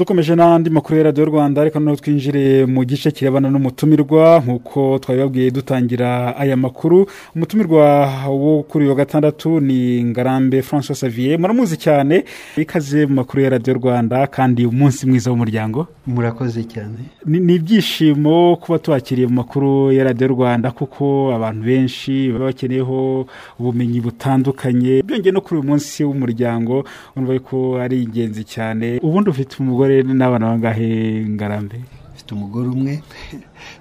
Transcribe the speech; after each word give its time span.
dukomeje 0.00 0.34
n'andi 0.34 0.70
makuru 0.70 0.96
ya 0.98 1.04
radiyo 1.04 1.24
rwanda 1.26 1.60
ariko 1.62 1.78
noneho 1.78 1.96
twinjire 1.96 2.64
mu 2.66 2.84
gice 2.84 3.10
kirebana 3.10 3.50
n'umutumirwa 3.50 4.40
nk'uko 4.44 4.98
twabibabwiye 4.98 5.50
dutangira 5.50 6.36
aya 6.36 6.56
makuru. 6.56 7.06
Umutumirwa 7.36 8.08
wo 8.28 8.62
kuri 8.62 8.84
uyu 8.84 8.90
wa 8.90 8.96
gatandatu 8.96 9.60
ni 9.60 10.04
ngarambe 10.04 10.62
francois 10.62 11.00
savier 11.00 11.38
muramuzi 11.38 11.76
cyane 11.76 12.24
ikaze 12.56 13.06
mu 13.06 13.14
makuru 13.14 13.42
ya 13.42 13.50
radiyo 13.50 13.74
rwanda 13.76 14.26
kandi 14.26 14.64
umunsi 14.66 15.06
mwiza 15.06 15.30
w'umuryango. 15.30 15.86
Murakoze 16.06 16.64
cyane. 16.64 16.98
Ni 17.26 17.54
ibyishimo 17.54 18.56
kuba 18.56 18.78
tubakiriye 18.78 19.26
mu 19.28 19.34
makuru 19.34 19.92
ya 19.92 20.04
radiyo 20.04 20.28
rwanda 20.28 20.70
kuko 20.70 21.28
abantu 21.36 21.62
benshi 21.64 22.32
baba 22.32 22.44
bakeneyeho 22.44 23.26
ubumenyi 23.60 24.00
butandukanye. 24.00 25.02
Byongeye 25.04 25.32
no 25.32 25.40
kuri 25.44 25.60
uyu 25.60 25.68
munsi 25.68 26.04
w'umuryango 26.04 26.84
urumva 27.16 27.36
ko 27.44 27.76
ari 27.76 28.02
ingenzi 28.02 28.44
cyane. 28.48 28.96
Ubundi 29.04 29.30
ufite 29.30 29.60
umugore 29.60 29.89
n'abana 30.16 30.50
bangahe 30.50 30.90
ngarambe? 31.34 31.78
Mfite 32.14 32.30
umugore 32.34 32.68
umwe 32.68 32.94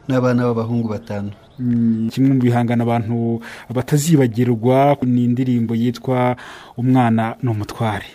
n'abana 0.07 0.45
b'abahungu 0.47 0.87
batanu. 0.87 1.31
Kimwe 2.11 2.31
mu 2.35 2.41
bihangano 2.41 2.81
abantu 2.83 3.15
batazibagirwa 3.75 4.97
ni 5.03 5.21
indirimbo 5.27 5.73
yitwa 5.81 6.35
umwana 6.79 7.35
ni 7.43 7.49
umutware. 7.53 8.07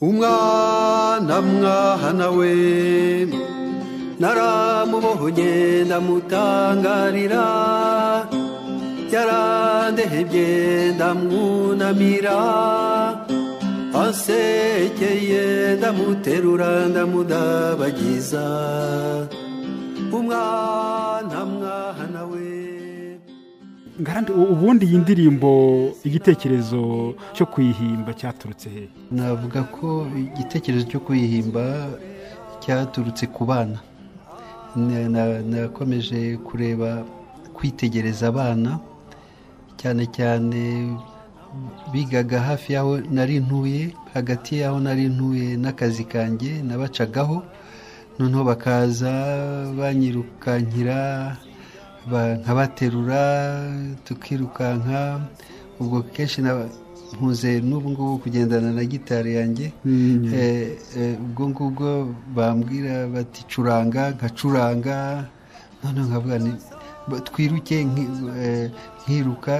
Umwana 0.00 1.34
mwana 1.42 2.26
we 2.36 2.50
naramubohonye 4.20 5.84
ndamutangarira. 5.86 7.44
Yarandehebye 9.12 10.48
ndamwunamira. 10.94 12.36
Asekeye 14.04 15.76
ndamuterura 15.76 16.88
ndamudabagiza. 16.88 18.44
Umwana 20.12 21.38
mwana 21.44 22.24
we 22.24 22.46
ubundi 24.52 24.86
iyi 24.86 24.98
ndirimbo 24.98 25.50
igitekerezo 26.04 27.14
cyo 27.32 27.46
kuyihimba 27.46 28.12
cyaturutse 28.14 28.68
he? 28.68 28.88
Navuga 29.10 29.62
ko 29.62 30.06
igitekerezo 30.16 30.84
cyo 30.86 31.00
kuyihimba 31.00 31.64
cyaturutse 32.60 33.26
ku 33.26 33.44
bana. 33.44 33.78
Nakomeje 34.76 36.36
kureba 36.36 37.04
kwitegereza 37.56 38.28
abana 38.28 38.78
cyane 39.80 40.04
cyane 40.16 40.60
bigaga 41.92 42.40
hafi 42.40 42.72
y'aho 42.76 43.00
nari 43.10 43.40
ntuye 43.40 43.94
hagati 44.14 44.60
y'aho 44.60 44.78
nari 44.80 45.08
ntuye 45.08 45.56
n'akazi 45.56 46.04
kanjye 46.04 46.62
nabacagaho 46.62 47.42
noneho 48.18 48.44
bakaza 48.44 49.12
banyirukankira 49.78 50.98
nkabaterura 52.42 53.22
tukirukanka 54.04 55.20
ubwo 55.80 56.02
kenshi 56.14 56.40
ntuze 57.14 57.60
n'ubu 57.60 57.90
ngubu 57.90 58.18
kugendana 58.18 58.72
na 58.72 58.84
gitari 58.84 59.34
yanjye. 59.38 59.66
Ubwo 61.24 61.42
ngubwo 61.48 61.86
bambwira 62.36 63.06
bati 63.14 63.40
curanga 63.50 64.10
nkacuranga. 64.16 64.96
Noneho 65.84 66.06
nkavuga 66.08 66.36
twiruke 67.28 67.76
nkiruka. 69.04 69.54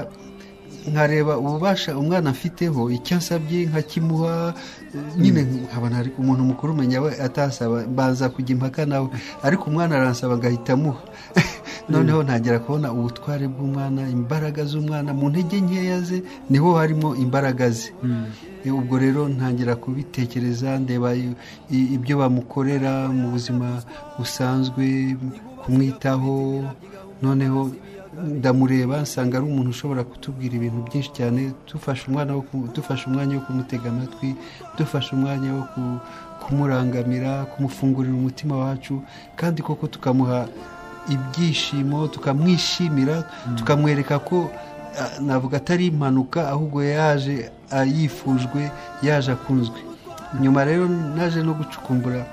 Nkareba 0.91 1.33
ububasha 1.39 1.91
umwana 2.01 2.31
afiteho 2.31 2.91
icyo 2.97 3.13
asabye 3.19 3.59
nkakimuha 3.71 4.55
nyine 5.19 5.41
nkabona 5.43 5.99
ariko 5.99 6.17
umuntu 6.23 6.43
mukuru 6.51 6.73
umenya 6.73 6.99
we 7.05 7.11
atasaba 7.27 7.77
mbanza 7.93 8.25
kujya 8.35 8.53
impaka 8.57 8.87
nawe. 8.87 9.09
Ariko 9.47 9.63
umwana 9.71 9.93
aransaba 9.97 10.37
ngahita 10.37 10.73
amuha. 10.73 11.03
Noneho 11.91 12.23
ntangira 12.23 12.59
kubona 12.59 12.89
ubutware 12.97 13.47
bw'umwana 13.53 14.03
imbaraga 14.19 14.65
z'umwana 14.71 15.11
mu 15.19 15.27
ntege 15.31 15.61
nkeya 15.61 16.01
ze 16.09 16.19
ni 16.51 16.59
ho 16.59 16.69
harimo 16.79 17.09
imbaraga 17.25 17.71
ze. 17.71 17.89
Ubwo 18.79 18.95
rero 18.99 19.21
ntangira 19.29 19.73
kubitekereza 19.83 20.79
ndeba 20.83 21.15
ibyo 21.97 22.15
bamukorera 22.21 22.93
mu 23.19 23.27
buzima 23.35 23.69
busanzwe 24.19 24.85
kumwitaho. 25.63 26.35
Noneho 27.23 27.61
ndamureba 28.25 29.01
nsanga 29.01 29.37
ari 29.39 29.47
umuntu 29.47 29.71
ushobora 29.71 30.05
kutubwira 30.05 30.55
ibintu 30.57 30.83
byinshi 30.89 31.11
cyane 31.13 31.53
dufashe 31.73 32.03
umwana 32.09 32.33
dufashe 32.75 33.05
umwanya 33.07 33.35
wo 33.37 33.43
kumutega 33.47 33.89
amatwi 33.91 34.35
dufashe 34.79 35.11
umwanya 35.17 35.53
wo 35.55 35.63
kumurangamira 36.43 37.45
kumufungurira 37.45 38.15
umutima 38.15 38.57
wacu 38.57 39.03
kandi 39.37 39.63
koko 39.63 39.87
tukamuha 39.87 40.49
ibyishimo 41.15 42.09
tukamwishimira 42.09 43.25
tukamwereka 43.57 44.19
ko 44.19 44.51
navuga 45.21 45.57
atari 45.57 45.87
impanuka 45.87 46.49
ahubwo 46.49 46.83
yaje 46.85 47.51
yifujwe 47.97 48.71
yaje 49.03 49.33
akunzwe. 49.33 49.77
Nyuma 50.41 50.65
rero 50.65 50.89
naje 50.89 51.43
no 51.43 51.53
gucukumbura 51.55 52.27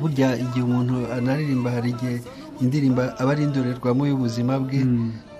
burya 0.00 0.36
igihe 0.36 0.62
umuntu 0.66 1.06
anaririmba 1.12 1.70
hari 1.70 1.90
igihe 1.90 2.20
indirimbo 2.62 3.02
aba 3.20 3.30
ari 3.32 3.42
indorerwamo 3.44 4.02
y'ubuzima 4.06 4.58
bwe 4.64 4.80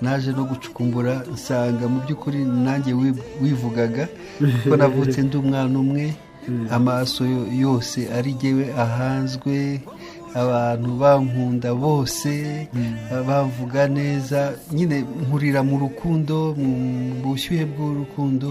naje 0.02 0.30
no 0.36 0.44
gucukumbura 0.50 1.14
nsanga 1.34 1.84
mu 1.88 1.98
by'ukuri 2.04 2.40
nanjye 2.64 2.92
wivugaga 3.42 4.04
ko 4.68 4.74
navutse 4.76 5.18
ndi 5.22 5.36
umwana 5.36 5.76
umwe 5.84 6.04
amaso 6.70 7.24
yose 7.64 7.98
ari 8.16 8.32
jyewe 8.40 8.64
ahanzwe 8.84 9.80
abantu 10.42 10.88
bankunda 11.00 11.70
bose 11.74 12.30
bavuga 13.28 13.88
neza 13.88 14.52
nyine 14.72 14.96
nkurira 15.24 15.60
mu 15.68 15.76
rukundo 15.78 16.54
mu 16.60 16.70
bushyuhe 17.24 17.64
bw'urukundo 17.72 18.48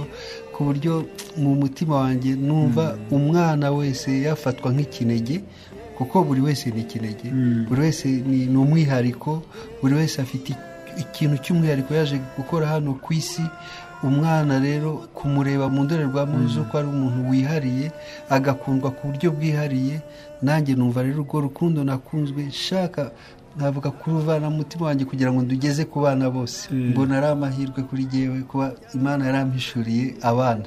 ku 0.53 0.59
buryo 0.65 0.93
mu 1.37 1.51
mutima 1.61 1.95
wanjye 2.03 2.31
numva 2.35 2.97
umwana 3.17 3.69
wese 3.71 4.09
yafatwa 4.25 4.71
nk'ikinege 4.73 5.37
kuko 5.97 6.23
buri 6.23 6.41
wese 6.41 6.69
ni 6.71 6.81
ikinege 6.81 7.29
buri 7.69 7.81
wese 7.81 8.07
ni 8.07 8.57
umwihariko. 8.57 9.43
Buri 9.81 9.95
wese 9.95 10.21
afite 10.21 10.53
ikintu 10.97 11.37
cy'umwihariko 11.43 11.93
yaje 11.93 12.19
gukora 12.37 12.67
hano 12.67 12.93
ku 12.99 13.13
isi. 13.13 13.41
Umwana 14.03 14.59
rero 14.59 15.07
kumureba 15.15 15.69
mu 15.69 15.83
ndorerwamo 15.83 16.47
z'uko 16.47 16.77
ari 16.77 16.87
umuntu 16.87 17.29
wihariye 17.31 17.91
agakundwa 18.29 18.91
ku 18.91 19.07
buryo 19.07 19.31
bwihariye. 19.31 20.01
Nanjye 20.41 20.75
numva 20.75 21.01
rero 21.03 21.21
urwo 21.23 21.41
rukundo 21.41 21.83
nakunzwe. 21.83 22.43
Nshaka 22.43 23.11
navuga 23.57 23.91
kuruvana 23.91 24.49
mu 24.49 24.57
mutima 24.57 24.85
wanjye 24.85 25.05
kugira 25.05 25.31
ngo 25.31 25.41
ndugeze 25.41 25.85
ku 25.85 25.99
bana 26.01 26.29
bose. 26.29 26.67
Mbona 26.73 27.17
ari 27.17 27.27
amahirwe 27.27 27.83
kuri 27.83 28.03
jyewe 28.05 28.39
kuba 28.49 28.73
imana 28.93 29.25
yarampishuriye 29.25 30.15
abana. 30.21 30.63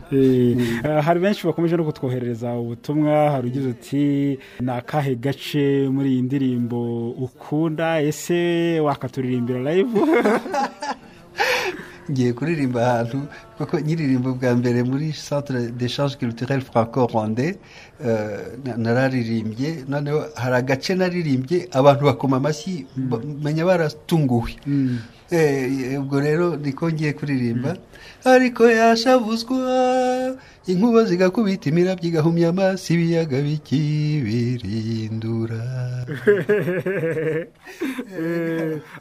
Hari 1.07 1.21
benshi 1.21 1.47
bakomeje 1.47 1.77
no 1.77 1.85
kutwoherereza 1.85 2.53
ubutumwa. 2.55 3.31
Hari 3.31 3.49
ugize 3.49 3.69
uti 3.69 4.39
ni 4.61 4.71
akahe 4.73 5.15
gace 5.15 5.89
muri 5.93 6.09
iyi 6.13 6.23
ndirimbo 6.23 7.11
ukunda? 7.11 8.01
Ese 8.03 8.81
wakaturirimbira 8.81 9.61
live? 9.73 9.93
ngiye 12.11 12.33
kuririmba 12.33 12.81
ahantu 12.87 13.19
kuko 13.59 13.75
nyiririmba 13.81 14.31
bwa 14.33 14.51
mbere 14.57 14.83
muri 14.83 15.13
centre 15.13 15.61
d'échange 15.79 16.17
culturel 16.21 16.61
franco 16.61 17.07
rwandais 17.11 17.57
nararirimbye 18.85 19.85
noneho 19.89 20.21
hari 20.37 20.55
agace 20.57 20.95
naririmbye 20.95 21.69
abantu 21.73 22.03
bakoma 22.05 22.37
amashyi 22.37 22.87
menya 23.45 23.65
baratunguwe. 23.65 24.53
Ubwo 26.01 26.17
rero 26.21 26.57
niko 26.57 26.85
ngiye 26.93 27.13
kuririmba. 27.13 27.77
Ariko 28.25 28.63
yashavuzwa 28.81 29.57
inkuba 30.71 31.01
zigakubita 31.09 31.65
imirabyo 31.73 32.07
igahumya 32.09 32.49
amaso 32.53 32.87
ibiyaga 32.95 33.39
bikibirindura. 33.47 35.63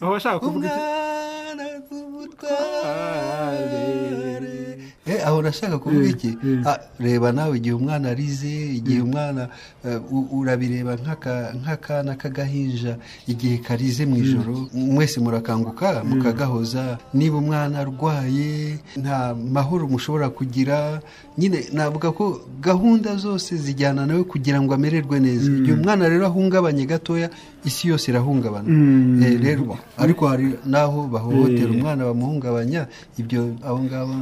Aho 0.01 0.09
bashaka 0.15 0.39
kuvuga 0.39 0.67
iki? 0.67 0.79
Aho 5.25 5.41
nashaka 5.41 5.77
kuvuga 5.79 6.07
iki? 6.07 6.37
reba 6.99 7.31
nawe 7.31 7.57
igihe 7.57 7.75
umwana 7.75 8.09
arize 8.11 8.47
igihe 8.79 9.01
umwana 9.01 9.47
urabireba 10.11 10.95
nk'akana 11.63 12.15
k'agahinja 12.19 12.97
igihe 13.27 13.57
karize 13.57 14.05
mu 14.05 14.17
ijoro 14.19 14.67
mwese 14.73 15.19
murakanguka 15.19 16.03
mukagahoza. 16.03 16.97
Niba 17.13 17.37
umwana 17.37 17.79
arwaye 17.79 18.77
nta 18.99 19.35
mahoro 19.35 19.87
mushobora 19.87 20.29
kugira 20.29 20.99
nyine 21.37 21.56
navuga 21.73 22.11
ko 22.11 22.41
gahunda 22.61 23.15
zose 23.15 23.55
zijyana 23.57 24.05
nawe 24.05 24.23
kugira 24.23 24.61
ngo 24.61 24.73
amererwe 24.73 25.19
neza. 25.19 25.51
Igihe 25.51 25.73
umwana 25.77 26.09
rero 26.09 26.25
ahungabanye 26.25 26.85
gatoya 26.85 27.29
isi 27.65 27.87
yose 27.91 28.11
irahungabana. 28.11 28.69
Mm. 28.69 29.23
Eh, 29.23 29.39
rero 29.41 29.77
ariko 29.97 30.27
hari 30.27 30.53
n'aho 30.65 31.07
bahohotera 31.07 31.69
Eh. 31.69 31.75
umwana 31.77 32.05
bamuhungabanya 32.05 32.87
ibyo 33.19 33.55
abo 33.63 33.79
ngabo 33.83 34.13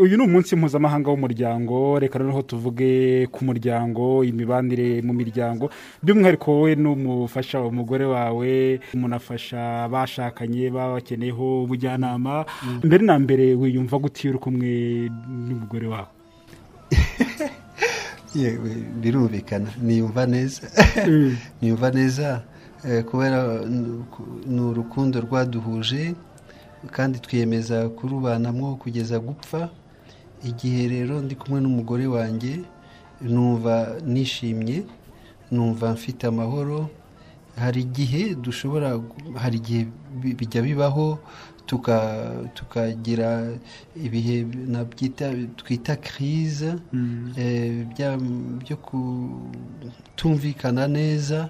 uyu 0.00 0.16
ni 0.16 0.24
umunsi 0.24 0.56
mpuzamahanga 0.56 1.10
w'umuryango. 1.10 1.98
Reka 2.00 2.18
noneho 2.18 2.42
tuvuge 2.42 3.26
ku 3.30 3.44
muryango 3.44 4.24
imibanire 4.24 5.02
mu 5.06 5.12
miryango. 5.12 5.70
By'umwihariko 6.02 6.50
wowe 6.50 6.74
n'umufasha 6.74 7.60
umugore 7.62 8.04
wawe 8.08 8.80
munafasha 8.94 9.84
abashakanye 9.86 10.70
baba 10.72 10.98
bakeneyeho 10.98 11.62
ubujyanama 11.68 12.44
mbere 12.82 13.04
na 13.06 13.18
mbere 13.18 13.54
wiyumva 13.54 13.98
gute 14.00 14.24
iyo 14.24 14.30
uri 14.34 14.40
kumwe 14.42 14.70
n'umugore 15.46 15.86
wawe? 15.86 16.10
Birumvikana 19.00 19.70
niyumva 19.82 20.26
neza 20.26 20.62
niyumva 21.62 21.90
neza 21.90 22.42
eh, 22.84 23.04
kubera 23.04 23.60
ni 24.46 24.60
urukundo 24.60 25.20
rwaduhuje 25.20 26.14
kandi 26.90 27.18
twiyemeza 27.18 27.88
kurubanamo 27.88 28.76
kugeza 28.76 29.18
gupfa. 29.18 29.68
Igihe 30.44 30.88
rero 30.88 31.20
ndi 31.20 31.34
kumwe 31.34 31.60
n'umugore 31.60 32.06
wanjye 32.06 32.60
numva 33.20 33.96
nishimye 34.06 34.84
numva 35.50 35.92
mfite 35.92 36.26
amahoro. 36.26 36.90
Hari 37.56 37.80
igihe 37.80 38.34
dushobora 38.34 39.00
hari 39.34 39.56
igihe 39.56 39.86
bi- 40.20 40.34
bijya 40.34 40.62
bibaho 40.62 41.18
tukagira 42.54 43.50
ibihe 44.06 44.46
twita 45.56 45.96
kirize 45.96 46.74
eh, 47.36 47.86
bya- 47.90 48.18
byo 48.62 48.76
kutumvikana 48.76 50.86
neza 50.88 51.48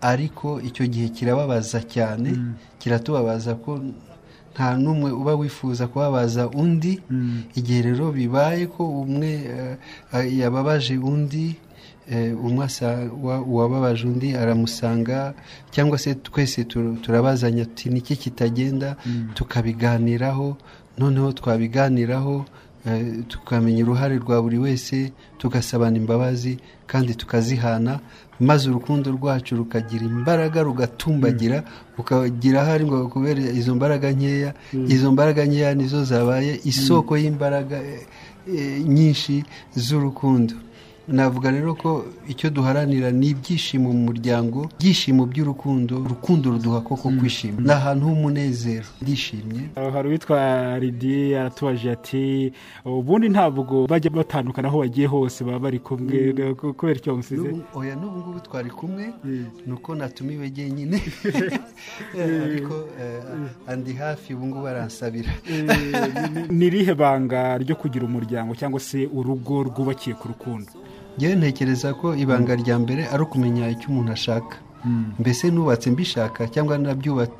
ariko 0.00 0.60
icyo 0.62 0.86
gihe 0.86 1.08
kirababaza 1.08 1.82
cyane. 1.82 2.30
Kiratubabaza 2.78 3.54
ko 3.58 3.82
nta 4.54 4.76
n'umwe 4.78 5.10
uba 5.10 5.34
wifuza 5.34 5.86
kubabaza 5.90 6.46
undi. 6.48 7.02
Igihe 7.58 7.82
rero 7.82 8.12
bibaye 8.14 8.66
ko 8.70 8.86
umwe 9.02 9.30
eh, 9.42 9.76
eh, 10.14 10.38
yababaje 10.38 10.94
undi 10.98 11.56
eh, 12.10 12.34
uwababaje 13.48 14.06
undi 14.06 14.34
aramusanga 14.34 15.34
cyangwa 15.70 15.98
se 15.98 16.14
twese 16.14 16.62
tur- 16.64 17.00
turabazanya 17.00 17.64
tuti 17.64 17.88
niki 17.90 18.16
kitagenda? 18.16 18.96
Tukabiganiraho 19.34 20.56
noneho 20.98 21.32
twabiganiraho 21.32 22.44
eh, 22.86 23.24
tukamenya 23.28 23.82
uruhare 23.84 24.16
rwa 24.18 24.42
buri 24.42 24.58
wese 24.58 25.12
tugasabana 25.38 25.96
imbabazi 25.96 26.58
kandi 26.86 27.14
tukazihana 27.14 28.00
maze 28.40 28.70
urukundo 28.70 29.10
rwacu 29.10 29.56
rukagira 29.56 30.04
imbaraga 30.06 30.62
rugatumbagira 30.62 31.64
ukagira 31.98 32.62
ahari 32.62 32.84
ngo 32.84 33.08
kubera 33.08 33.40
izo 33.40 33.74
mbaraga 33.74 34.10
nkeya 34.12 34.54
izo 34.88 35.12
mbaraga 35.12 35.44
nkeya 35.44 35.74
nizo 35.74 36.04
zabaye 36.04 36.60
isoko 36.64 37.16
y'imbaraga 37.18 37.76
eh, 37.82 38.80
nyinshi 38.86 39.44
z'urukundo. 39.76 40.54
Navuga 41.08 41.50
rero 41.50 41.74
ko 41.74 42.04
icyo 42.28 42.50
duharanira 42.50 43.10
ni 43.10 43.28
ibyishimo 43.32 43.88
mu 43.92 44.02
muryango 44.12 44.68
ibyishimo 44.80 45.26
by'urukundo 45.26 45.96
urukundo 46.04 46.50
ruduha 46.50 46.80
koko 46.80 47.08
kwishima. 47.10 47.60
Ni 47.60 47.70
ahantu 47.72 48.06
h'umunezero. 48.06 48.84
Ndishimye. 49.02 49.62
Hari 49.92 50.08
uwitwa 50.08 50.78
ridi 50.78 51.34
aratubaje 51.34 51.90
ati 51.90 52.52
ubundi 52.84 53.28
ntabwo 53.28 53.86
bajya 53.86 54.10
batandukana 54.10 54.68
aho 54.68 54.78
bagiye 54.84 55.06
hose 55.06 55.44
baba 55.44 55.58
bari 55.58 55.78
kumwe 55.78 56.32
ku- 56.60 56.74
kubera 56.74 56.98
icyo 57.00 57.12
bamusize 57.12 57.48
oya 57.74 57.96
n'ubu 57.96 58.18
ngubu 58.18 58.40
twari 58.40 58.70
kumwe. 58.70 59.04
Ni 59.66 59.72
uko 59.72 59.94
natumiwe 59.94 60.50
jyenyine. 60.50 61.00
Eh, 62.18 62.42
ariko 62.44 62.74
eh, 63.00 63.22
andi 63.66 63.92
hafi 63.92 64.34
ubu 64.34 64.46
ngubu 64.46 64.66
aransabira. 64.68 65.30
Ni 66.50 66.66
irihe 66.66 66.94
banga 66.94 67.58
ryo 67.58 67.76
kugira 67.76 68.04
umuryango 68.06 68.54
cyangwa 68.54 68.80
se 68.80 69.06
urugo 69.14 69.62
rwubakiye 69.62 70.14
ku 70.16 70.28
rukundo? 70.28 70.68
Njyewe 71.18 71.34
ntekereza 71.34 71.94
ko 71.98 72.14
ibanga 72.14 72.54
rya 72.54 72.78
mbere 72.78 73.02
ari 73.12 73.22
ukumenya 73.26 73.66
icyo 73.74 73.90
umuntu 73.90 74.12
ashaka. 74.14 74.56
Mbese 75.18 75.50
nubatse 75.50 75.90
mbishaka 75.90 76.46
cyangwa 76.54 76.78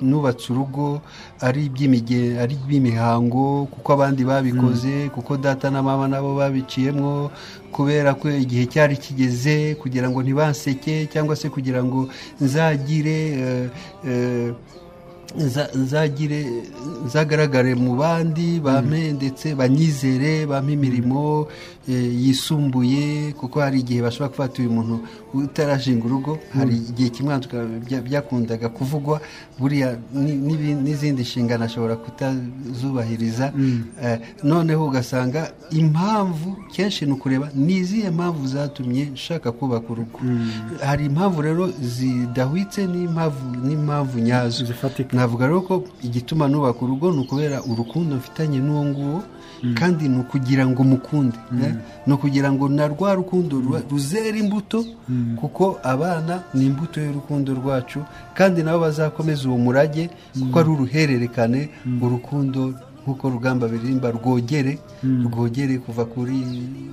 nubatse 0.03 0.51
urugo 0.53 0.99
ari 1.41 1.71
iby'imihango 1.71 3.67
kuko 3.71 3.89
abandi 3.95 4.25
babikoze 4.27 5.09
kuko 5.15 5.37
data 5.39 5.71
na 5.71 5.79
mama 5.83 6.09
nabo 6.11 6.35
babiciyemo 6.35 7.31
kubera 7.73 8.15
ko 8.19 8.27
igihe 8.31 8.67
cyari 8.67 8.97
kigeze 8.99 9.75
kugira 9.79 10.11
ngo 10.11 10.19
ntibanseke 10.23 11.07
cyangwa 11.13 11.37
se 11.39 11.47
kugira 11.49 11.79
ngo 11.87 12.09
nzagire 12.43 13.19
eh, 13.39 13.67
eh, 14.07 14.51
nza- 15.39 15.71
nzagire 15.79 16.43
nzagaragare 17.07 17.75
mu 17.79 17.95
bandi 17.97 18.59
bampe 18.61 19.13
ndetse 19.15 19.55
banyizere 19.55 20.43
bampe 20.47 20.73
imirimo 20.75 21.47
yisumbuye 21.89 23.33
kuko 23.33 23.61
hari 23.61 23.81
igihe 23.81 24.03
bashobora 24.03 24.29
gufata 24.31 24.63
uyu 24.63 24.71
muntu 24.71 25.01
utarashinga 25.35 26.05
urugo 26.05 26.39
hari 26.55 26.77
igihe 26.77 27.09
kimwe 27.11 27.35
byakundaga 28.05 28.69
kuvugwa 28.69 29.21
buriya 29.59 29.97
n'izindi 30.85 31.23
nshingano 31.23 31.65
ashobora 31.65 31.97
kutazubahiriza. 31.97 33.53
Eh, 34.05 34.19
noneho 34.45 34.87
ugasanga 34.87 35.51
impamvu 35.71 36.57
kenshi 36.73 37.07
ni 37.07 37.13
ukureba 37.13 37.49
ni 37.55 37.75
izihe 37.77 38.11
mpamvu 38.11 38.47
zatumye 38.47 39.05
nshaka 39.05 39.53
kubaka 39.53 39.93
urugo. 39.93 40.19
Hari 40.85 41.05
impamvu 41.07 41.43
rero 41.43 41.71
zidahwitse 41.81 42.87
n'impamvu 42.87 44.19
nyazo. 44.19 44.65
Navuga 45.17 45.47
rero 45.47 45.61
ko 45.61 45.85
igituma 46.03 46.49
nubaka 46.49 46.81
urugo 46.85 47.13
ni 47.13 47.19
ukubera 47.21 47.63
urukundo 47.63 48.17
mfitanye 48.17 48.59
n'uwo 48.59 48.85
nguwo 48.85 49.23
kandi 49.75 50.09
ni 50.09 50.19
ukugira 50.21 50.67
ngo 50.67 50.85
mukunde 50.85 51.39
eh? 51.65 51.75
ni 52.07 52.13
ukugira 52.13 52.53
ngo 52.53 52.69
na 52.69 52.87
rwa 52.89 53.15
rukundo 53.15 53.57
ruba- 53.61 53.83
ruzere 53.91 54.39
imbuto 54.39 54.85
kuko 55.37 55.79
abana 55.83 56.43
ni 56.55 56.67
imbuto 56.67 57.01
y'urukundo 57.01 57.55
rwacu 57.55 58.01
kandi 58.35 58.63
nabo 58.63 58.81
bazakomeza 58.87 59.49
uwo 59.49 59.59
murage 59.59 60.11
kuko 60.39 60.59
ari 60.61 60.69
uruhererekane 60.71 61.69
urukundo 62.03 62.75
nk'uko 63.03 63.31
rugamba 63.31 63.69
biririmba 63.69 64.11
rwogere 64.11 64.79
rwogere 65.27 65.79
kuva 65.79 66.05
kuri 66.05 66.37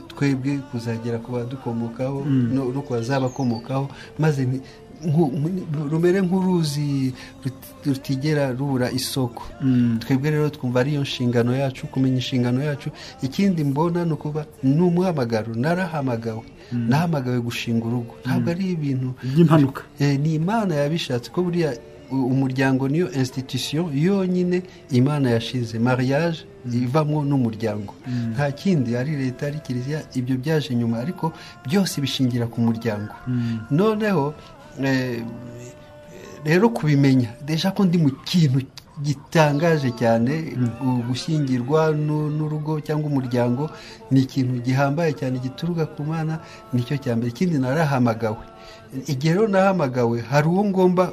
twebwe 0.07 0.57
kuzagera 0.71 1.17
ku 1.19 1.31
badukomokaho 1.35 2.23
no 2.25 2.81
ku 2.81 2.93
bazabakomokaho 2.93 3.89
maze 4.19 4.47
rumere 5.91 6.21
nk'uruzi 6.21 7.13
rut- 7.43 7.71
rutigera 7.85 8.51
rubura 8.51 8.91
isoko. 8.91 9.43
Twebwe 9.99 10.29
rero 10.31 10.49
twumva 10.49 10.79
ariyo 10.79 11.01
nshingano 11.01 11.55
yacu 11.55 11.87
kumenya 11.87 12.15
inshingano 12.15 12.63
yacu. 12.63 12.89
Ikindi 13.21 13.63
mbona 13.63 14.05
ni 14.05 14.13
ukuba 14.13 14.45
ni 14.63 14.81
umuhamagaro 14.81 15.53
narahamagawe 15.55 16.43
nahamagawe 16.71 17.39
gushinga 17.39 17.85
urugo. 17.85 18.13
Ntabwo 18.25 18.49
ari 18.51 18.65
ibintu 18.71 19.13
by'impanuka. 19.23 19.81
Eh, 19.99 20.19
ni 20.19 20.33
imana 20.35 20.75
yabishatse. 20.75 21.29
Ko 21.31 21.43
buriya 21.43 21.73
umuryango 22.11 22.87
niyo 22.87 23.09
institution 23.11 23.89
yonyine 23.93 24.61
imana 24.91 25.29
yashize 25.29 25.79
mariage 25.79 26.45
ivamo 26.73 27.25
n'umuryango. 27.25 27.93
Nta 28.33 28.51
kindi 28.51 28.97
ari 28.97 29.15
leta 29.17 29.47
ari 29.47 29.59
kiliziya. 29.59 30.01
Ibyo 30.15 30.37
byaje 30.37 30.75
nyuma. 30.75 30.97
Ariko 31.01 31.33
byose 31.65 32.01
bishingira 32.01 32.45
ku 32.47 32.61
muryango. 32.61 33.13
Noneho 33.71 34.33
eh, 34.33 34.33
rero 36.45 36.69
kubimenya 36.69 37.29
deja 37.45 37.71
ko 37.71 37.85
ndi 37.85 37.97
mu 37.97 38.09
kintu 38.25 38.61
gitangaje 39.03 39.91
cyane 39.91 40.55
gu- 40.79 41.03
gushyingirwa 41.07 41.91
nu- 41.91 42.29
n'urugo 42.31 42.79
cyangwa 42.79 43.07
umuryango 43.11 43.69
ni 44.11 44.21
ikintu 44.23 44.61
gihambaye 44.63 45.11
cyane 45.19 45.39
gituruka 45.39 45.85
ku 45.85 46.03
mana 46.03 46.39
ni 46.73 46.79
cyo 46.83 46.95
cya 46.97 47.15
mbere. 47.15 47.29
Ikindi 47.35 47.59
narahamagawe. 47.59 48.43
Igihe 49.07 49.33
rero 49.35 49.47
nahamagawe 49.51 50.21
hari 50.31 50.47
uwo 50.47 50.63
ngomba 50.71 51.11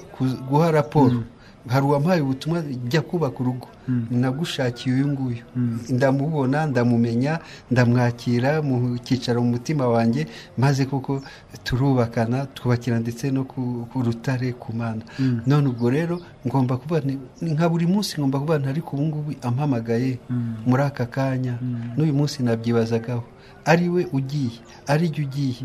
guha 0.48 0.70
raporo. 0.70 1.24
Hari 1.68 1.84
uwampaye 1.86 2.20
ubutumwa 2.20 2.62
jya 2.88 3.00
kubaka 3.02 3.40
urugo 3.40 3.68
nagushakiye 4.10 4.94
uyu 4.94 5.08
nguyu. 5.08 5.42
Ndamubona 5.90 6.66
ndamumenya 6.66 7.38
ndamwakira 7.70 8.62
mu 8.62 8.98
cyicaro 8.98 9.42
mu 9.42 9.50
mutima 9.58 9.88
wanjye 9.88 10.26
maze 10.58 10.84
koko 10.86 11.22
turubakana 11.64 12.46
twubakira 12.54 12.98
ndetse 13.02 13.30
no 13.30 13.44
ku 13.44 13.86
rutare 14.04 14.52
ku 14.52 14.70
mana. 14.76 15.02
None 15.46 15.66
ubwo 15.68 15.90
rero 15.90 16.20
ngomba 16.46 16.76
kuba 16.78 17.00
ni 17.00 17.18
nka 17.42 17.68
buri 17.68 17.86
munsi 17.86 18.18
ngomba 18.20 18.38
kuba 18.40 18.54
ariko 18.68 18.96
ubu 18.96 19.02
ngubu 19.06 19.30
ampamagaye 19.42 20.18
muri 20.66 20.82
aka 20.82 21.06
kanya. 21.06 21.58
N'uyu 21.96 22.14
munsi 22.14 22.42
nabyibazagaho 22.42 23.24
ari 23.64 23.88
we 23.88 24.06
ugiye 24.12 24.58
ari 24.86 25.08
jye 25.10 25.22
ugiye. 25.26 25.56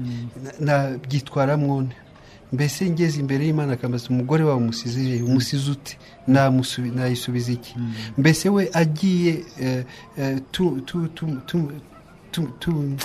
Nabyitwara 0.59 1.57
mwone. 1.57 1.89
Mbese 2.53 2.89
ngeze 2.89 3.19
imbere 3.19 3.45
y'imana 3.45 3.73
akambaza 3.73 4.09
umugore 4.09 4.43
wawe 4.43 4.57
umusize 4.57 5.21
umusize 5.23 5.71
ute 5.71 5.97
nayisubiza 6.95 7.51
iki? 7.51 7.75
Mbese 8.17 8.49
we 8.49 8.69
agiye 8.73 9.43
eh, 9.61 9.83
eh, 10.17 10.37
tu- 10.51 10.81
tu- 10.85 11.07
tu- 11.07 11.41
tu- 11.45 11.71
tu- 12.31 12.51
tu- 12.59 12.95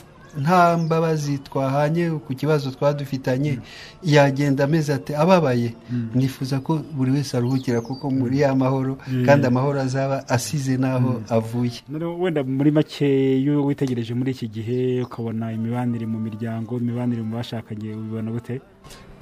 nta 0.41 0.79
mbabazi 0.79 1.39
twahanye 1.39 2.11
ku 2.11 2.35
kibazo 2.35 2.71
twadufitanye. 2.71 3.59
Yagenda 4.03 4.65
ameze 4.65 4.95
ati 4.95 5.13
ababaye. 5.15 5.75
Nifuza 6.15 6.61
ko 6.65 6.81
buri 6.97 7.11
wese 7.13 7.37
aruhukira 7.37 7.81
kuko 7.85 8.11
muri 8.11 8.41
ya 8.41 8.55
mahoro 8.57 8.97
kandi 9.27 9.47
amahoro 9.47 9.81
azaba 9.81 10.25
asize 10.29 10.77
n'aho 10.81 11.21
avuye. 11.29 11.85
Wenda 12.21 12.41
muri 12.45 12.71
make 12.71 13.05
iyo 13.41 13.61
witegereje 13.67 14.15
muri 14.15 14.31
iki 14.33 14.49
gihe 14.49 15.03
ukabona 15.05 15.53
imibanire 15.53 16.07
mu 16.09 16.17
miryango 16.19 16.79
imibanire 16.81 17.21
mu 17.23 17.37
bashakanye 17.37 17.93
ubibona 17.95 18.31
gute? 18.33 18.61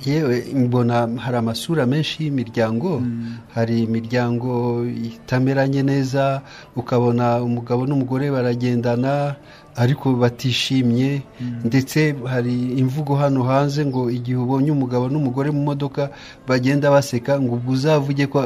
Yewe 0.07 0.45
mbona 0.55 1.09
hari 1.17 1.37
amasura 1.37 1.87
menshi 1.87 2.25
y'imiryango 2.25 3.03
hari 3.55 3.83
imiryango 3.83 4.85
itameranye 4.87 5.83
neza 5.83 6.43
ukabona 6.77 7.43
umugabo 7.43 7.87
n'umugore 7.87 8.31
baragendana 8.31 9.37
ariko 9.77 10.13
batishimye. 10.13 11.23
Ndetse 11.65 12.15
hari 12.27 12.55
imvugo 12.83 13.15
hano 13.17 13.43
hanze 13.43 13.87
ngo 13.87 14.11
igihe 14.11 14.37
ubonye 14.37 14.71
umugabo 14.73 15.09
n'umugore 15.09 15.51
mu 15.51 15.63
modoka 15.63 16.11
bagenda 16.49 16.91
baseka 16.91 17.41
ngo 17.41 17.55
ubwo 17.55 17.73
uzavuge 17.73 18.27
ko 18.27 18.39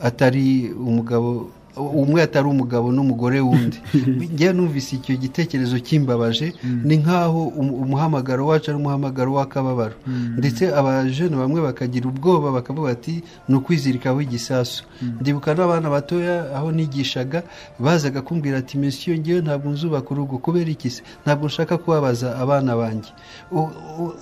atari 0.00 0.70
umugabo 0.74 1.50
umwe 1.76 2.22
atari 2.22 2.46
umugabo 2.48 2.92
n'umugore 2.92 3.40
wundi. 3.40 3.78
Njyewe 4.32 4.52
numvise 4.52 4.96
icyo 4.96 5.16
gitekerezo 5.16 5.76
kimbabaje 5.86 6.52
ni 6.84 6.96
nk'aho 7.02 7.42
umuhamagaro 7.84 8.46
wacu 8.46 8.66
ari 8.70 8.78
umuhamagaro 8.78 9.30
w'akababaro. 9.36 9.96
Ndetse 10.40 10.62
abajene 10.78 11.36
bamwe 11.36 11.60
bakagira 11.60 12.06
ubwoba 12.08 12.52
bakavuga 12.56 12.88
bati 12.92 13.14
ni 13.48 13.54
ukwizirikaho 13.56 14.20
igisasu. 14.20 14.84
Ndibuka 15.20 15.54
n'abana 15.54 15.88
batoya 15.90 16.36
aho 16.56 16.68
nigishaga 16.72 17.42
bazaga 17.78 18.20
kumbwira 18.22 18.58
ati 18.58 18.78
mesiyo 18.78 19.16
ngewe 19.18 19.40
ntabwo 19.40 19.68
nzubaka 19.72 20.08
urugo 20.10 20.38
kubera 20.38 20.70
iki 20.70 20.90
se? 20.90 21.02
Ntabwo 21.24 21.46
nshaka 21.46 21.78
kubabaza 21.78 22.28
abana 22.42 22.76
banjye. 22.76 23.10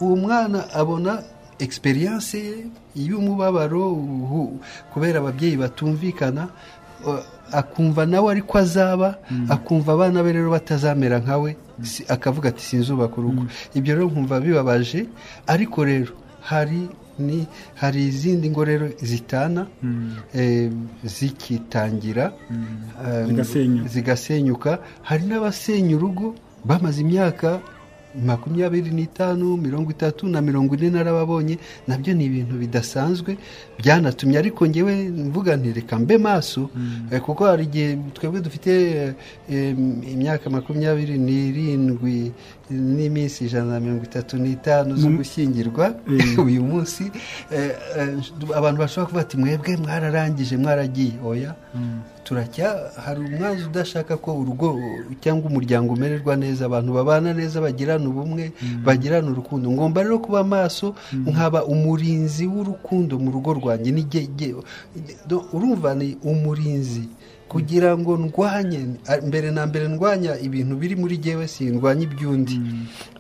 Uwo 0.01 0.17
mwana 0.17 0.59
abona 0.81 1.23
egisperiyanse 1.59 2.39
y'umubabaro 2.95 3.83
kubera 4.93 5.17
ababyeyi 5.19 5.57
batumvikana 5.63 6.49
akumva 7.53 8.07
nawe 8.07 8.29
ariko 8.35 8.59
azaba 8.59 9.19
akumva 9.49 9.93
abana 9.93 10.23
be 10.23 10.33
rero 10.33 10.51
batazamera 10.51 11.19
nka 11.19 11.37
we 11.39 11.51
akavuga 12.09 12.49
ati 12.49 12.63
sinzubaka 12.65 13.15
urugo 13.19 13.43
ibyo 13.75 13.95
rero 13.95 14.07
nkumva 14.11 14.41
bibabaje 14.41 15.07
ariko 15.47 15.85
rero 15.85 16.13
hari 16.51 16.89
ni 17.19 17.47
hari 17.81 18.01
izindi 18.09 18.51
ngo 18.51 18.65
rero 18.65 18.87
zitana 19.03 19.67
zikitangira 21.05 22.33
zigasenyuka. 23.89 24.79
hari 25.03 25.25
n'abasenya 25.27 25.97
urugo 25.97 26.35
bamaze 26.65 27.01
imyaka 27.01 27.61
makumyabiri 28.15 28.91
n'itanu 28.91 29.57
mirongo 29.57 29.91
itatu 29.91 30.29
na 30.29 30.41
mirongo 30.41 30.75
ine 30.75 30.91
narababonye 30.91 31.59
na 31.89 31.99
byo 31.99 32.15
ni 32.15 32.25
ibintu 32.25 32.55
bidasanzwe 32.59 33.37
byanatumye 33.79 34.39
ariko 34.39 34.67
ngewe 34.67 34.95
mvuga 35.09 35.57
nti 35.57 35.73
reka 35.73 35.99
mbe 35.99 36.19
maso. 36.19 36.71
Kuko 37.25 37.45
hari 37.47 37.65
igihe 37.65 37.99
twebwe 38.15 38.41
dufite 38.41 38.71
imyaka 40.15 40.51
makumyabiri 40.51 41.19
n'irindwi 41.19 42.33
n'iminsi 42.71 43.45
ijana 43.45 43.73
na 43.73 43.81
mirongo 43.81 44.05
itatu 44.05 44.39
n'itanu 44.39 44.97
zo 44.97 45.09
gushyingirwa 45.09 45.95
uyu 46.47 46.63
munsi 46.63 47.11
abantu 48.55 48.79
bashobora 48.83 49.07
kuvuga 49.07 49.23
ati 49.23 49.37
mwebwe 49.37 49.77
mwararangije 49.77 50.57
mwaragiye. 50.57 51.15
Oya. 51.25 51.55
Turacya 52.25 52.91
hari 53.05 53.21
umwanzi 53.21 53.65
udashaka 53.65 54.17
ko 54.17 54.39
urugo 54.41 54.79
cyangwa 55.21 55.51
umuryango 55.51 55.93
umererwa 55.95 56.37
neza 56.37 56.65
abantu 56.67 56.93
babana 56.95 57.35
neza 57.35 57.61
bagirana 57.61 58.07
ubumwe 58.09 58.53
bagirana 58.85 59.31
urukundo. 59.31 59.71
Ngomba 59.71 60.03
rero 60.03 60.19
kuba 60.19 60.45
maso 60.45 60.95
nkaba 61.13 61.65
umurinzi 61.65 62.47
w'urukundo 62.47 63.19
mu 63.19 63.31
rugo 63.31 63.51
rwanjye. 63.59 63.91
Urumva 65.53 65.95
ni 65.95 66.17
umurinzi. 66.23 67.09
Kugira 67.51 67.99
ngo 67.99 68.15
ndwanye 68.17 68.81
mbere 69.27 69.51
na 69.51 69.67
mbere 69.67 69.89
ndwanya 69.89 70.39
ibintu 70.39 70.77
biri 70.79 70.95
muri 70.97 71.17
gewe 71.19 71.49
sindwanya 71.51 72.03
iby'undi. 72.07 72.61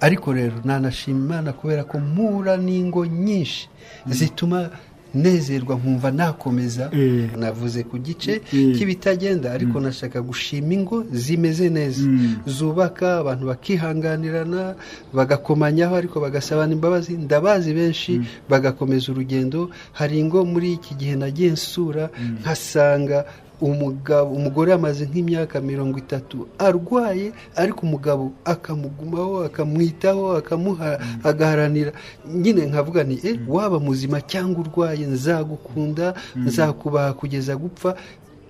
Ariko 0.00 0.30
rero 0.32 0.54
nanashima 0.64 1.18
imana 1.18 1.52
kubera 1.52 1.82
ko 1.84 1.98
mpura 1.98 2.54
n'ingo 2.56 3.02
nyinshi 3.06 3.66
zituma 4.06 4.70
nezerwa 5.14 5.76
nkumva 5.76 6.10
nakomeza 6.10 6.90
navuze 7.38 7.82
ku 7.84 7.98
gice 7.98 8.40
cy'ibitagenda 8.74 9.52
ariko 9.52 9.80
nashaka 9.80 10.22
gushima 10.22 10.72
ingo 10.74 11.04
zimeze 11.12 11.68
neza. 11.68 12.04
Zubaka 12.46 13.18
abantu 13.22 13.46
bakihanganirana 13.50 14.74
bagakomanyaho 15.12 15.94
ariko 15.96 16.20
bagasabana 16.20 16.72
imbabazi. 16.72 17.12
Ndabazi 17.16 17.74
benshi 17.74 18.20
bagakomeza 18.48 19.12
urugendo. 19.12 19.70
Hari 19.92 20.18
ingo 20.18 20.44
muri 20.44 20.72
iki 20.78 20.94
gihe 20.94 21.16
nagiye 21.16 21.50
nsura 21.50 22.10
nkasanga 22.40 23.24
umugabo 23.60 24.30
umugore 24.34 24.72
amaze 24.72 25.04
nk'imyaka 25.06 25.60
mirongo 25.60 25.98
itatu 25.98 26.48
arwaye 26.58 27.32
ariko 27.56 27.80
umugabo 27.86 28.32
akamugumaho 28.44 29.44
akamwitaho 29.44 30.36
akamuha 30.40 30.98
agaharanira. 31.24 31.92
Nyine 32.26 32.66
nkavuga 32.66 33.04
ni 33.04 33.16
e 33.24 33.40
waba 33.48 33.78
muzima 33.80 34.20
cyangwa 34.20 34.60
urwaye 34.64 35.04
nzagukunda 35.06 36.14
nzakubaha 36.36 37.12
kugeza 37.12 37.56
gupfa. 37.56 37.94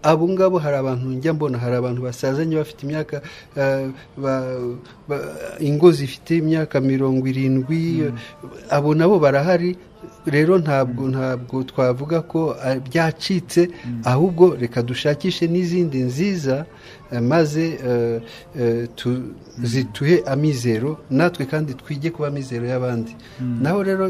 Abo 0.03 0.25
ngabo 0.33 0.57
hari 0.59 0.77
abantu 0.77 1.07
njya 1.13 1.33
mbona 1.37 1.59
hari 1.59 1.77
abantu 1.77 2.01
basazanye 2.03 2.57
bafite 2.57 2.81
imyaka 2.89 3.21
ingo 5.61 5.93
zifite 5.93 6.37
imyaka 6.41 6.81
mirongo 6.81 7.27
irindwi 7.29 8.09
abo 8.71 8.95
nabo 8.95 9.19
barahari. 9.19 9.77
Rero 10.27 10.59
ntabwo 10.59 11.09
ntabwo 11.09 11.63
twavuga 11.65 12.21
ko 12.23 12.57
byacitse 12.87 13.71
ahubwo 14.05 14.57
reka 14.57 14.83
dushakishe 14.83 15.47
n'izindi 15.49 15.99
nziza 16.09 16.67
maze 17.23 17.65
zituhe 19.63 20.23
amizero 20.27 20.99
natwe 21.11 21.47
kandi 21.47 21.75
twige 21.75 22.11
kuba 22.11 22.29
amizero 22.29 22.67
y'abandi. 22.67 23.17
Naho 23.61 23.83
rero 23.83 24.05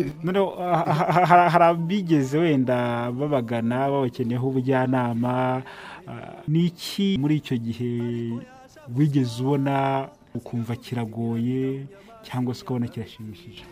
hari 1.50 1.64
abigeze 1.64 2.38
wenda 2.38 3.10
babagana 3.12 3.88
babakeneyeho 3.90 4.48
ubujyanama 4.48 5.62
ni 6.48 6.66
iki 6.66 7.16
muri 7.20 7.36
icyo 7.36 7.56
gihe 7.56 7.90
wigeze 8.96 9.42
ubona 9.42 10.08
ukumva 10.34 10.76
kiragoye? 10.76 11.86
Cyangwa 12.26 12.54
se 12.54 12.62
ukabona 12.62 12.86
kirashimishije? 12.88 13.62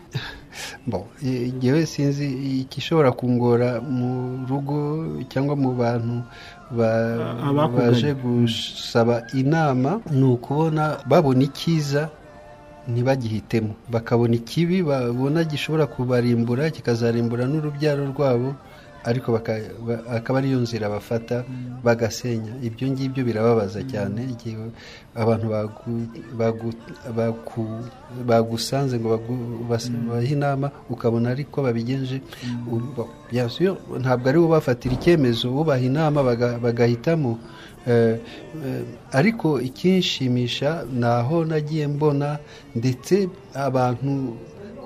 Ngewe 1.57 1.85
sinzi 1.85 2.25
igishobora 2.65 3.11
kungora 3.11 3.81
mu 3.81 4.09
rugo 4.49 4.77
cyangwa 5.31 5.55
mu 5.55 5.71
bantu 5.75 6.23
baje 7.77 8.13
gusaba 8.13 9.23
inama 9.33 10.01
ni 10.11 10.23
ukubona 10.23 10.97
babona 11.05 11.43
icyiza 11.43 12.09
ntibagihitemo. 12.89 13.73
Bakabona 13.91 14.33
ikibi 14.35 14.81
babona 14.83 15.43
gishobora 15.43 15.85
kubarimbura 15.87 16.69
kikazarimbura 16.69 17.45
n'urubyaro 17.47 18.05
rwabo. 18.13 18.55
Ariko 19.09 19.27
akaba 20.17 20.37
ariyo 20.39 20.59
nzira 20.65 20.85
bafata 20.95 21.35
bagasenya. 21.85 22.53
Ibyo 22.67 22.85
ngibyo 22.91 23.21
birababaza 23.27 23.81
cyane 23.91 24.19
igihe 24.33 24.55
abantu 25.21 25.47
bagusanze 28.29 28.99
ngo 28.99 29.09
bahe 30.09 30.27
inama 30.33 30.71
ukabona 30.89 31.29
ariko 31.35 31.61
babigenje 31.65 32.21
ntabwo 34.01 34.25
ari 34.29 34.39
bo 34.39 34.47
bafatira 34.55 34.93
icyemezo 34.95 35.47
ubaha 35.61 35.81
inama 35.89 36.19
bagahitamo. 36.63 37.31
Ariko 39.11 39.47
ikinshimisha 39.61 40.85
ni 40.99 41.05
aho 41.05 41.45
nagiye 41.45 41.87
mbona 41.87 42.37
ndetse 42.75 43.29
abantu 43.55 44.37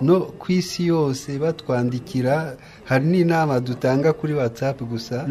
no 0.01 0.19
ku 0.39 0.51
isi 0.51 0.87
yose 0.87 1.37
batwandikira 1.39 2.55
hari 2.89 3.05
n'inama 3.11 3.59
dutanga 3.59 4.13
kuri 4.13 4.33
watsapu 4.33 4.85
gusa 4.85 5.25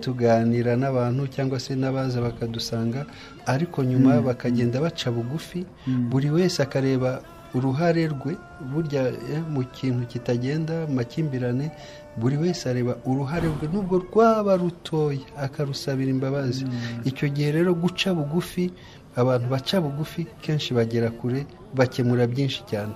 tuganira 0.00 0.76
n'abantu 0.76 1.26
cyangwa 1.34 1.60
se 1.60 1.74
n'abaza 1.76 2.20
bakadusanga 2.20 3.06
ariko 3.46 3.84
nyuma 3.84 4.20
bakagenda 4.20 4.80
baca 4.80 5.10
bugufi 5.10 5.66
buri 6.10 6.30
wese 6.30 6.62
akareba 6.62 7.20
uruhare 7.54 8.06
rwe 8.08 8.32
burya 8.72 9.12
mu 9.52 9.62
kintu 9.76 10.06
kitagenda 10.06 10.86
mu 10.88 10.94
makimbirane 10.94 11.70
buri 12.16 12.36
wese 12.36 12.68
areba 12.70 12.96
uruhare 13.04 13.48
rwe 13.48 13.66
nubwo 13.72 13.98
rwaba 14.04 14.56
rutoya 14.56 15.20
akarusabira 15.44 16.10
imbabazi. 16.10 16.64
Icyo 17.04 17.28
gihe 17.28 17.52
rero 17.52 17.74
guca 17.74 18.14
bugufi 18.16 18.70
abantu 19.16 19.46
baca 19.48 19.80
bugufi 19.80 20.26
kenshi 20.42 20.74
bagera 20.74 21.10
kure 21.10 21.46
bakemura 21.74 22.26
byinshi 22.26 22.62
cyane. 22.70 22.94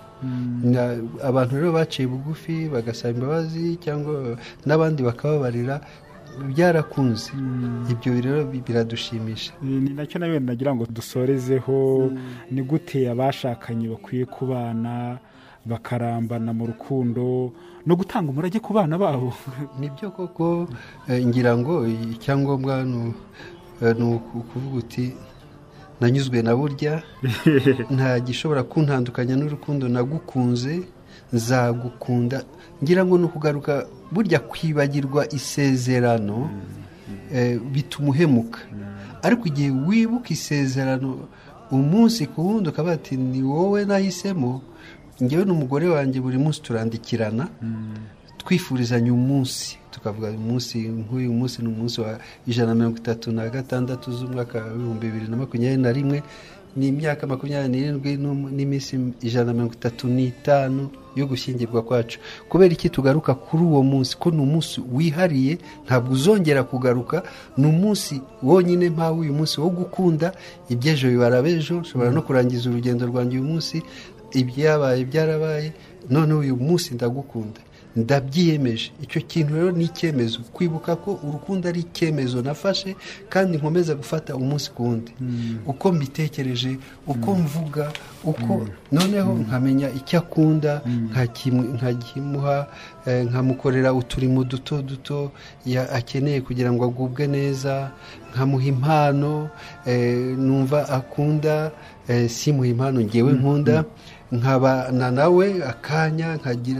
Abantu 1.22 1.52
rero 1.56 1.72
baciye 1.72 2.08
bugufi 2.08 2.68
bagasaba 2.68 3.14
imbabazi 3.14 3.76
cyangwa 3.84 4.36
n'abandi 4.66 5.00
bakababarira 5.02 5.80
byarakunze. 6.50 7.32
Ibyo 7.92 8.10
rero 8.20 8.40
biradushimisha. 8.66 9.52
Ni 9.62 9.90
na 9.96 10.06
cyo 10.06 10.18
nawe 10.18 10.38
nagira 10.40 10.74
ngo 10.74 10.84
dusorezeho 10.96 12.10
ni 12.50 12.62
gute 12.62 13.08
abashakanye 13.12 13.88
bakwiye 13.88 14.24
kubana 14.24 15.18
bakarambana 15.66 16.52
mu 16.52 16.64
rukundo 16.70 17.52
no 17.86 17.94
gutanga 17.96 18.30
umurage 18.30 18.58
ku 18.60 18.72
bana 18.72 18.98
babo. 18.98 19.32
Nibyo 19.80 20.10
koko 20.10 20.68
ngira 21.08 21.52
ngo 21.58 21.86
icyangombwa 22.14 22.84
ni 22.84 24.04
ukuvuga 24.38 24.76
uti 24.78 25.04
nanyuzwe 26.00 26.42
na 26.42 26.56
burya 26.56 27.02
nta 27.96 28.20
gishobora 28.20 28.62
kuntandukanya 28.62 29.34
n'urukundo 29.36 29.88
nagukunze 29.88 30.82
nzagukunda. 31.32 32.44
Ngira 32.82 33.04
ngo 33.04 33.18
ni 33.18 33.24
ukugaruka 33.24 33.86
burya 34.12 34.38
kwibagirwa 34.38 35.22
isezerano 35.32 36.50
bituma 37.72 38.08
uhemuka. 38.10 38.60
Ariko 39.22 39.42
igihe 39.48 39.70
wibuka 39.70 40.28
isezerano 40.30 41.28
umunsi 41.70 42.26
ku 42.26 42.46
wundi 42.46 42.68
ukaba 42.68 42.92
ati 42.92 43.16
ni 43.16 43.42
wowe 43.42 43.84
nahisemo 43.84 44.62
ngewe 45.22 45.44
n'umugore 45.44 45.88
wanjye 45.88 46.20
buri 46.20 46.38
munsi 46.38 46.62
turandikirana. 46.62 47.48
Twifurizanya 48.46 49.10
umunsi 49.12 49.76
tukavuga 49.90 50.30
umunsi 50.30 50.78
nk'uyu 50.78 51.32
munsi 51.32 51.62
ni 51.62 51.68
umunsi 51.68 52.00
wa 52.00 52.18
ijana 52.46 52.68
na 52.68 52.74
mirongo 52.74 52.96
itatu 52.98 53.32
na 53.32 53.48
gatandatu 53.50 54.12
z'umwaka 54.12 54.58
w'ibihumbi 54.64 55.06
bibiri 55.06 55.26
na 55.30 55.36
makumyabiri 55.36 55.82
na 55.82 55.92
rimwe 55.92 56.22
ni 56.76 56.88
imyaka 56.88 57.26
makumyabiri 57.26 57.68
n'irindwi 57.72 58.10
n'iminsi 58.56 58.92
ijana 59.26 59.46
na 59.46 59.52
mirongo 59.52 59.74
itatu 59.74 60.06
n'itanu 60.08 60.90
yo 61.16 61.24
gushyingirwa 61.26 61.82
kwacu. 61.82 62.18
Kubera 62.48 62.72
iki 62.76 62.90
tugaruka 62.90 63.34
kuri 63.34 63.62
uwo 63.64 63.82
munsi? 63.82 64.16
Ko 64.20 64.30
ni 64.30 64.36
umunsi 64.42 64.80
wihariye? 64.92 65.58
Ntabwo 65.88 66.12
uzongera 66.12 66.62
kugaruka. 66.62 67.22
Ni 67.56 67.66
umunsi 67.66 68.20
wonyine 68.42 68.90
mpawe 68.90 69.18
uyu 69.18 69.32
munsi 69.32 69.56
wo 69.60 69.70
gukunda. 69.72 70.32
Iby'ejo 70.68 71.08
bibara 71.08 71.40
b'ejo 71.42 71.78
ushobora 71.80 72.10
no 72.12 72.20
kurangiza 72.22 72.68
urugendo 72.70 73.06
rwanjye 73.08 73.40
uyu 73.40 73.48
munsi. 73.48 73.80
Ibyabaye 74.36 75.04
byarabaye 75.08 75.72
noneho 76.10 76.40
uyu 76.44 76.56
munsi 76.56 76.92
ndagukunda. 76.94 77.60
Ndabyiyemeje. 77.96 78.90
Icyo 79.02 79.20
kintu 79.20 79.54
rero 79.54 79.70
ni 79.72 79.84
icyemezo. 79.84 80.40
Kwibuka 80.52 80.96
ko 80.96 81.20
urukundo 81.28 81.68
ari 81.68 81.80
icyemezo 81.80 82.42
nafashe 82.42 82.96
kandi 83.28 83.56
nkomeza 83.58 83.94
gufata 83.94 84.36
umunsi 84.36 84.70
ku 84.70 84.82
wundi. 84.84 85.12
Uko 85.66 85.92
mbitekereje 85.92 86.76
uko 87.06 87.34
mvuga 87.34 87.92
uko 88.24 88.66
noneho 88.92 89.32
nkamenya 89.34 89.88
icyo 89.90 90.18
akunda 90.18 90.82
nkakimuha 91.74 92.66
nkamukorera 93.30 93.92
uturimo 93.92 94.44
duto 94.44 94.82
duto 94.82 95.32
akeneye 95.92 96.40
kugira 96.40 96.72
ngo 96.72 96.84
agubwe 96.84 97.26
neza 97.26 97.90
nkamuha 98.34 98.64
impano 98.66 99.48
numva 100.36 100.88
akunda 100.88 101.70
simuha 102.28 102.68
impano 102.68 103.00
ngewe 103.00 103.32
nkunda. 103.32 103.84
Nkabana 104.32 105.10
nawe 105.10 105.46
akanya 105.64 106.34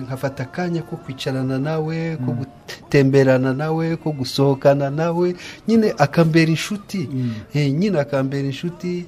nkafata 0.04 0.42
akanya 0.42 0.82
ko 0.82 0.96
kwicarana 0.96 1.58
nawe 1.58 2.16
ko 2.16 2.30
gutemberana 2.38 3.54
nawe 3.54 3.96
ko 3.96 4.10
gusohokana 4.12 4.90
nawe. 4.90 5.34
Nyine 5.68 5.94
akambera 5.98 6.50
inshuti. 6.50 7.08
Nyine 7.54 7.98
akambera 8.00 8.46
inshuti 8.46 9.06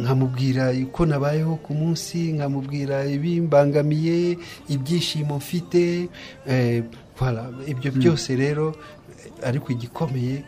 nkamubwira 0.00 0.70
uko 0.84 1.06
nabayeho 1.06 1.56
ku 1.56 1.74
munsi 1.74 2.32
nkamubwira 2.32 3.04
ibimbangamiye 3.06 4.38
ibyishimo 4.68 5.36
mfite. 5.36 6.08
Ibyo 7.66 7.90
byose 7.92 8.36
rero 8.36 8.74
ariko 9.44 9.72
igikomeye 9.72 10.44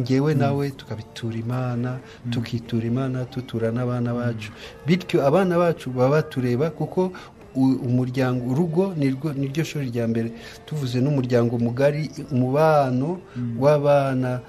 ngewe 0.00 0.34
nawe 0.34 0.70
tukabitura 0.70 1.36
imana 1.36 1.98
tukitura 2.30 2.86
imana 2.86 3.24
tutura 3.24 3.70
n'abana 3.70 4.14
bacu. 4.14 4.50
Bityo 4.86 5.26
abana 5.26 5.58
bacu 5.58 5.90
baba 5.90 6.10
batureba 6.22 6.70
kuko 6.70 7.12
umuryango 7.54 8.50
urugo 8.52 8.94
niryo 9.36 9.64
shuri 9.64 9.86
rya 9.92 10.08
mbere. 10.08 10.32
Tuvuze 10.66 11.00
n'umuryango 11.00 11.58
mugari 11.58 12.10
umubano 12.32 13.20
w'abana 13.58 14.40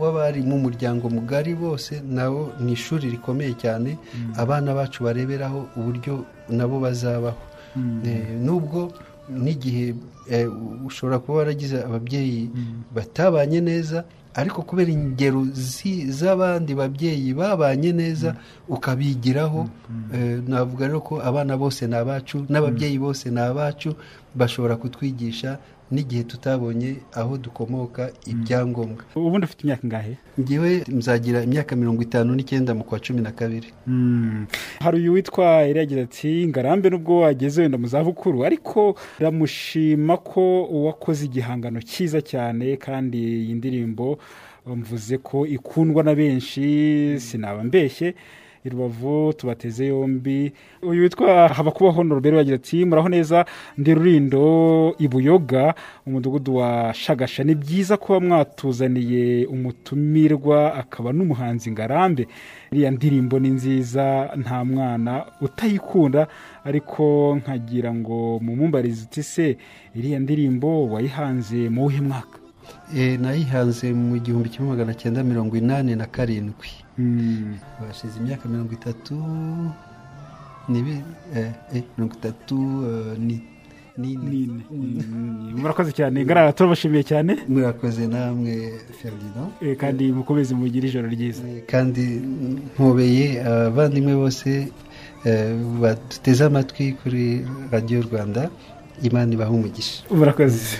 w'abari 0.00 0.42
mu 0.42 0.58
muryango 0.58 1.06
mugari 1.10 1.54
bose 1.54 2.02
nabo 2.02 2.52
ni 2.60 2.72
ishuri 2.72 3.10
rikomeye 3.10 3.54
cyane. 3.54 3.98
Abana 4.36 4.74
bacu 4.74 5.04
bareberaho 5.04 5.66
uburyo 5.78 6.24
nabo 6.48 6.80
bazabaho. 6.80 7.38
Nubwo 8.42 8.90
n'igihe 9.44 9.94
ushobora 10.86 11.18
kuba 11.18 11.38
waragize 11.38 11.82
ababyeyi 11.84 12.50
batabanye 12.94 13.60
neza 13.60 14.04
ariko 14.34 14.62
kubera 14.62 14.90
ingero 14.92 15.42
z'abandi 16.18 16.74
babyeyi 16.74 17.34
babanye 17.34 17.90
neza 17.92 18.36
ukabigiraho. 18.68 19.66
Navuga 20.48 20.86
rero 20.86 21.00
ko 21.00 21.18
abana 21.22 21.56
bose 21.58 21.86
ni 21.86 21.96
abacu 21.98 22.46
n'ababyeyi 22.48 22.98
bose 22.98 23.30
ni 23.30 23.40
abacu 23.40 23.94
bashobora 24.34 24.76
kutwigisha 24.76 25.58
n'igihe 25.90 26.22
tutabonye 26.24 26.96
aho 27.12 27.38
dukomoka 27.38 28.10
ibyangombwa. 28.26 29.04
Ubundi 29.14 29.44
ufite 29.44 29.62
imyaka 29.64 29.82
ingahe? 29.84 30.12
Ngewe 30.40 30.84
nzagira 30.88 31.42
imyaka 31.42 31.76
mirongo 31.76 32.02
itanu 32.02 32.34
n'icyenda 32.34 32.74
mu 32.74 32.84
kwa 32.84 32.98
cumi 33.00 33.20
na 33.20 33.32
kabiri. 33.32 33.68
Hari 34.80 34.96
uyu 35.00 35.12
witwa 35.12 35.44
yagira 35.66 36.02
ati 36.02 36.46
ngarambe 36.48 36.90
nubwo 36.90 37.20
wageze 37.20 37.62
wenda 37.62 37.78
mu 37.78 37.86
zabukuru. 37.86 38.44
Ariko 38.44 38.94
iramushima 39.20 40.16
ko 40.16 40.64
wakoze 40.86 41.24
igihangano 41.26 41.80
cyiza 41.82 42.20
cyane 42.22 42.76
kandi 42.76 43.18
iyi 43.18 43.54
ndirimbo 43.54 44.18
mvuze 44.66 45.18
ko 45.18 45.46
ikundwa 45.46 46.02
na 46.02 46.14
benshi 46.14 46.62
sinaba 47.20 47.64
mbeshye. 47.64 48.14
I 48.64 48.68
rubavu 48.68 49.32
tubateze 49.32 49.86
yombi. 49.86 50.52
Uyu 50.82 51.02
witwa 51.02 51.48
habakubaho 51.48 52.04
norobero 52.04 52.36
yagira 52.38 52.56
ati 52.56 52.84
muraho 52.84 53.08
neza 53.08 53.44
ndi 53.78 53.94
rurindo 53.94 54.94
ibuyoga 54.98 55.74
umudugudu 56.06 56.56
wa 56.56 56.94
shagasha. 56.94 57.44
Ni 57.44 57.54
byiza 57.54 57.96
kuba 57.96 58.20
mwatuzaniye 58.20 59.46
umutumirwa 59.46 60.74
akaba 60.74 61.12
n'umuhanzi 61.12 61.70
ngarambe. 61.70 62.28
Iriya 62.72 62.90
ndirimbo 62.90 63.38
ni 63.38 63.48
nziza 63.48 64.30
nta 64.36 64.64
mwana 64.64 65.24
utayikunda 65.40 66.26
ariko 66.64 67.36
nkagira 67.42 67.94
ngo 67.94 68.38
mumumbarize 68.42 69.04
uti 69.04 69.22
se 69.22 69.56
iriya 69.94 70.18
ndirimbo 70.20 70.86
wayihanze 70.90 71.68
mu 71.68 71.82
wuhe 71.82 72.00
mwaka 72.00 72.38
nayihanze 73.20 73.92
mu 73.92 74.18
gihumbi 74.18 74.48
kimwe 74.48 74.68
magana 74.70 74.94
cyenda 74.94 75.24
mirongo 75.24 75.56
inani 75.56 75.96
na 75.96 76.06
karindwi. 76.06 76.68
Bashize 77.80 78.14
imyaka 78.20 78.48
mirongo 78.48 78.72
itatu 78.78 79.14
mirongo 80.68 82.14
itatu 82.18 82.56
n'ine 83.98 84.62
murakoze 85.60 85.92
cyane 85.92 86.24
ngarara 86.24 86.52
turabashimiye 86.52 87.02
cyane. 87.10 87.32
Murakoze 87.48 88.06
namwe 88.06 88.54
ferdinand. 88.98 89.50
Kandi 89.82 90.12
mukomeze 90.12 90.54
mugire 90.54 90.88
ijoro 90.88 91.08
ryiza. 91.08 91.42
Kandi 91.72 92.02
mpobeye 92.74 93.26
abavandimwe 93.44 94.14
bose 94.22 94.48
baduteze 95.82 96.44
amatwi 96.44 96.92
kuri 97.02 97.44
radiyo 97.72 98.02
rwanda 98.08 98.42
imana 99.02 99.32
ibaha 99.34 99.50
umugisha. 99.52 100.04
Murakoze. 100.10 100.76